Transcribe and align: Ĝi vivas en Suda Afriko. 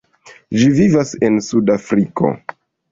Ĝi 0.61 0.71
vivas 0.79 1.13
en 1.29 1.39
Suda 1.51 1.81
Afriko. 1.85 2.35